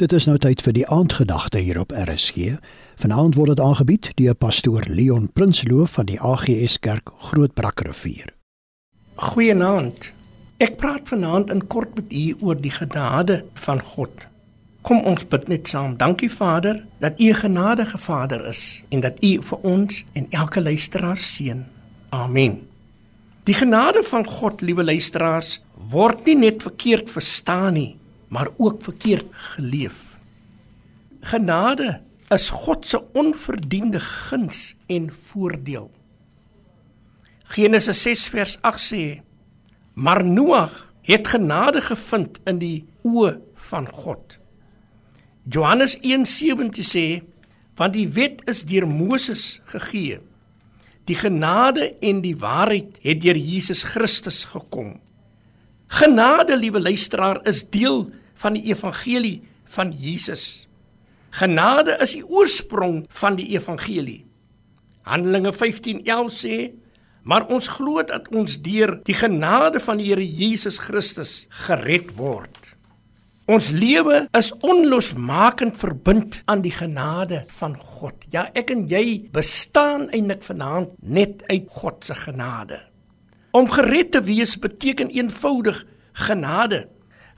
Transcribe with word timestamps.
Dit 0.00 0.14
is 0.16 0.24
nou 0.24 0.38
tyd 0.40 0.62
vir 0.64 0.72
die 0.72 0.84
aandgedagte 0.88 1.60
hier 1.60 1.76
op 1.82 1.90
RSG. 1.92 2.54
Vanaand 3.02 3.34
word 3.36 3.50
dit 3.52 3.60
aangebied 3.60 4.06
deur 4.16 4.36
pastoor 4.44 4.86
Leon 4.88 5.26
Prinsloo 5.36 5.84
van 5.92 6.08
die 6.08 6.16
AGS 6.16 6.78
Kerk 6.80 7.12
Grootbrakrivier. 7.26 8.30
Goeienaand. 9.20 10.08
Ek 10.56 10.78
praat 10.80 11.12
vanaand 11.12 11.52
in 11.52 11.60
kort 11.68 11.92
met 12.00 12.08
u 12.08 12.22
oor 12.40 12.56
die 12.56 12.72
genade 12.72 13.42
van 13.66 13.84
God. 13.90 14.24
Kom 14.88 15.04
ons 15.04 15.28
bid 15.28 15.52
net 15.52 15.68
saam. 15.68 15.98
Dankie 16.00 16.32
Vader 16.32 16.80
dat 17.04 17.20
u 17.20 17.28
'n 17.28 17.42
genadige 17.44 17.98
Vader 17.98 18.46
is 18.48 18.82
en 18.88 19.00
dat 19.00 19.20
u 19.20 19.36
vir 19.42 19.58
ons 19.58 20.04
en 20.12 20.26
elke 20.30 20.62
luisteraar 20.62 21.18
seën. 21.18 21.64
Amen. 22.08 22.60
Die 23.44 23.54
genade 23.54 24.02
van 24.02 24.26
God, 24.26 24.60
liewe 24.60 24.84
luisteraars, 24.84 25.60
word 25.90 26.24
nie 26.24 26.36
net 26.36 26.62
verkeerd 26.62 27.10
verstaan 27.10 27.72
nie 27.72 27.99
maar 28.30 28.48
ook 28.56 28.82
verkeerd 28.82 29.26
geleef. 29.30 30.16
Genade 31.20 32.00
is 32.28 32.48
God 32.48 32.86
se 32.86 33.02
onverdiende 33.12 34.00
guns 34.00 34.76
en 34.86 35.10
voordeel. 35.22 35.90
Genesis 37.42 38.02
6 38.02 38.28
vers 38.28 38.58
8 38.62 38.92
sê: 38.92 39.20
Maar 39.92 40.24
Noag 40.24 40.92
het 41.02 41.28
genade 41.28 41.80
gevind 41.82 42.38
in 42.46 42.60
die 42.62 42.84
oë 43.02 43.34
van 43.54 43.88
God. 43.90 44.38
Johannes 45.50 45.98
1:17 45.98 46.86
sê: 46.86 47.06
Want 47.74 47.98
die 47.98 48.08
wet 48.08 48.46
is 48.46 48.62
deur 48.62 48.86
Moses 48.86 49.60
gegee. 49.64 50.20
Die 51.04 51.18
genade 51.18 51.96
en 51.98 52.20
die 52.22 52.36
waarheid 52.38 52.94
het 53.02 53.20
deur 53.20 53.36
Jesus 53.36 53.82
Christus 53.82 54.44
gekom. 54.44 55.00
Genade, 55.90 56.54
liewe 56.56 56.80
luisteraar, 56.80 57.40
is 57.46 57.64
deel 57.66 58.12
van 58.40 58.56
die 58.56 58.64
evangelie 58.72 59.42
van 59.70 59.92
Jesus. 59.92 60.66
Genade 61.30 61.96
is 62.02 62.16
die 62.16 62.24
oorsprong 62.26 63.04
van 63.22 63.36
die 63.38 63.52
evangelie. 63.54 64.24
Handelinge 65.06 65.52
15:11 65.52 66.32
sê: 66.34 66.56
"Maar 67.22 67.46
ons 67.46 67.68
glo 67.68 68.02
dat 68.02 68.28
ons 68.28 68.62
deur 68.62 69.00
die 69.04 69.14
genade 69.14 69.80
van 69.80 69.96
die 69.96 70.06
Here 70.06 70.26
Jesus 70.26 70.78
Christus 70.78 71.46
gered 71.48 72.16
word." 72.16 72.76
Ons 73.50 73.70
lewe 73.70 74.28
is 74.38 74.52
onlosmakend 74.62 75.78
verbind 75.78 76.42
aan 76.44 76.60
die 76.62 76.70
genade 76.70 77.44
van 77.46 77.76
God. 77.76 78.14
Ja, 78.30 78.50
ek 78.54 78.70
en 78.70 78.86
jy 78.86 79.26
bestaan 79.32 80.08
eintlik 80.10 80.42
vanaand 80.42 80.92
net 81.02 81.42
uit 81.48 81.66
God 81.68 82.04
se 82.04 82.14
genade. 82.14 82.78
Om 83.50 83.66
gered 83.70 84.12
te 84.12 84.22
wees 84.22 84.54
beteken 84.58 85.10
eenvoudig 85.10 85.82
genade. 86.12 86.88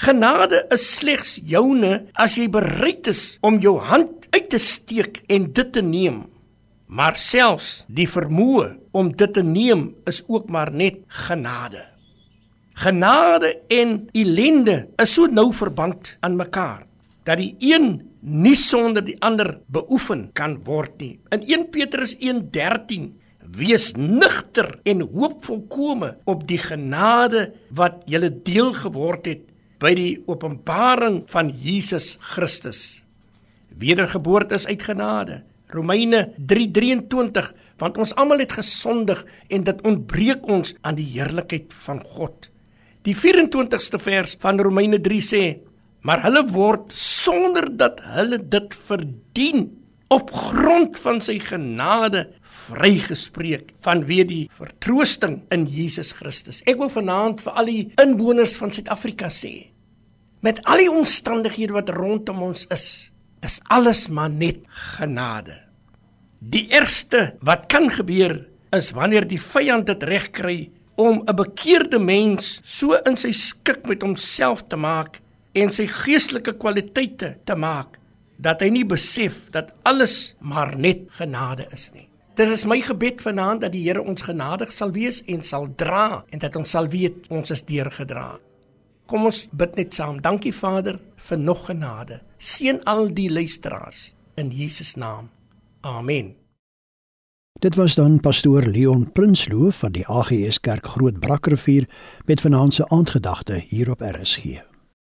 Genade 0.00 0.62
is 0.72 0.84
slegs 0.96 1.34
joune 1.44 1.90
as 2.16 2.38
jy 2.38 2.46
bereid 2.48 3.10
is 3.10 3.34
om 3.44 3.58
jou 3.60 3.74
hand 3.84 4.30
uit 4.32 4.46
te 4.48 4.56
steek 4.56 5.18
en 5.28 5.50
dit 5.52 5.72
te 5.74 5.82
neem. 5.84 6.22
Maar 6.88 7.18
selfs 7.20 7.82
die 7.84 8.06
vermoë 8.08 8.70
om 8.96 9.10
dit 9.12 9.34
te 9.36 9.44
neem 9.44 9.90
is 10.08 10.22
ook 10.24 10.48
maar 10.48 10.72
net 10.72 11.02
genade. 11.26 11.82
Genade 12.80 13.50
en 13.68 13.92
ellende 14.16 14.78
is 15.04 15.12
so 15.18 15.28
nou 15.28 15.50
verband 15.52 16.14
aan 16.24 16.40
mekaar 16.40 16.86
dat 17.28 17.36
die 17.42 17.52
een 17.60 17.92
nie 18.24 18.56
sonder 18.56 19.04
die 19.04 19.18
ander 19.20 19.58
beoefen 19.68 20.30
kan 20.32 20.62
word 20.64 20.96
nie. 20.96 21.18
In 21.28 21.44
1 21.44 21.68
Petrus 21.76 22.16
1:13 22.16 23.10
Wees 23.52 23.92
nugter 23.98 24.78
en 24.88 25.04
hoop 25.12 25.44
volkome 25.44 26.14
op 26.24 26.48
die 26.48 26.58
genade 26.58 27.50
wat 27.68 28.00
julle 28.08 28.30
deel 28.30 28.72
geword 28.72 29.26
het 29.26 29.50
by 29.80 29.94
die 29.96 30.10
openbaring 30.28 31.22
van 31.32 31.50
Jesus 31.56 32.16
Christus. 32.20 33.02
Wedergeboorte 33.80 34.54
is 34.54 34.66
uit 34.68 34.82
genade. 34.82 35.42
Romeine 35.72 36.34
3:23 36.36 37.52
want 37.80 37.96
ons 37.96 38.14
almal 38.14 38.42
het 38.42 38.52
gesondig 38.52 39.24
en 39.48 39.64
dit 39.64 39.82
ontbreek 39.88 40.46
ons 40.48 40.74
aan 40.84 40.98
die 40.98 41.08
heerlikheid 41.14 41.72
van 41.86 42.02
God. 42.04 42.50
Die 43.08 43.16
24ste 43.16 43.96
vers 43.96 44.36
van 44.40 44.60
Romeine 44.60 45.00
3 45.00 45.20
sê: 45.24 45.44
Maar 46.04 46.22
hulle 46.22 46.44
word 46.52 46.92
sonder 46.92 47.76
dat 47.76 48.00
hulle 48.04 48.36
dit 48.36 48.74
verdien 48.74 49.79
op 50.10 50.32
grond 50.34 50.98
van 50.98 51.20
sy 51.22 51.36
genade 51.38 52.24
vrygespreek 52.66 53.76
vanweë 53.84 54.24
die 54.26 54.42
vertroosting 54.58 55.36
in 55.54 55.68
Jesus 55.70 56.10
Christus. 56.18 56.64
Ek 56.66 56.80
wil 56.80 56.90
vanaand 56.90 57.44
vir 57.44 57.60
al 57.60 57.70
die 57.70 57.84
inwoners 58.02 58.56
van 58.58 58.74
Suid-Afrika 58.74 59.30
sê, 59.30 59.70
met 60.42 60.58
al 60.66 60.82
die 60.82 60.90
omstandighede 60.90 61.76
wat 61.76 61.92
rondom 61.94 62.42
ons 62.48 62.66
is, 62.74 62.86
is 63.46 63.60
alles 63.70 64.08
maar 64.10 64.32
net 64.32 64.66
genade. 64.98 65.60
Die 66.40 66.66
ergste 66.74 67.36
wat 67.46 67.68
kan 67.70 67.86
gebeur 67.92 68.40
is 68.74 68.90
wanneer 68.96 69.28
die 69.30 69.40
vyand 69.40 69.86
dit 69.92 70.08
reg 70.10 70.30
kry 70.34 70.58
om 70.98 71.22
'n 71.22 71.36
bekeerde 71.36 71.98
mens 72.02 72.58
so 72.64 72.98
in 73.06 73.16
sy 73.16 73.30
skik 73.32 73.86
met 73.86 74.02
homself 74.02 74.66
te 74.66 74.76
maak 74.76 75.20
en 75.54 75.70
sy 75.70 75.86
geestelike 75.86 76.58
kwaliteite 76.58 77.36
te 77.44 77.54
maak 77.54 77.99
dat 78.40 78.62
hy 78.64 78.70
nie 78.72 78.86
besef 78.88 79.48
dat 79.52 79.74
alles 79.84 80.34
maar 80.40 80.72
net 80.78 81.08
genade 81.18 81.66
is 81.72 81.90
nie. 81.94 82.08
Dit 82.38 82.48
is 82.48 82.64
my 82.64 82.78
gebed 82.80 83.20
vanaand 83.20 83.66
dat 83.66 83.74
die 83.74 83.82
Here 83.84 84.02
ons 84.02 84.24
genadig 84.24 84.72
sal 84.72 84.94
wees 84.96 85.20
en 85.28 85.42
sal 85.44 85.68
dra 85.76 86.24
en 86.30 86.40
dat 86.40 86.56
ons 86.56 86.70
sal 86.70 86.88
weet 86.88 87.28
ons 87.28 87.52
is 87.52 87.64
deurgedra. 87.68 88.38
Kom 89.10 89.26
ons 89.26 89.42
bid 89.50 89.76
net 89.76 89.94
saam. 89.94 90.20
Dankie 90.22 90.54
Vader 90.54 91.00
vir 91.28 91.38
nog 91.38 91.66
genade. 91.66 92.20
Seën 92.38 92.78
al 92.88 93.10
die 93.12 93.28
luisteraars 93.28 94.12
in 94.40 94.54
Jesus 94.54 94.94
naam. 94.94 95.28
Amen. 95.80 96.36
Dit 97.60 97.74
was 97.76 97.98
dan 97.98 98.20
pastoor 98.20 98.62
Leon 98.62 99.10
Prinsloo 99.12 99.70
van 99.70 99.92
die 99.92 100.06
AGS 100.06 100.60
Kerk 100.60 100.86
Groot 100.86 101.20
Brakrivier 101.20 101.88
met 102.24 102.40
vanaand 102.40 102.74
se 102.74 102.88
aandgedagte 102.88 103.64
hier 103.68 103.90
op 103.90 104.00
RSG. 104.00 104.69